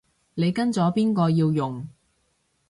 [0.33, 1.87] 你跟咗邊個要用